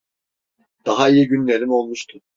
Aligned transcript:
Daha 0.85 1.09
iyi 1.09 1.27
günlerim 1.27 1.69
olmuştu. 1.71 2.21